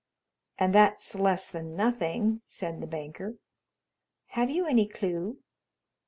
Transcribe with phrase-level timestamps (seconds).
[0.57, 3.35] "And that's less than nothing," said the banker.
[4.29, 5.37] "Have you any clue?"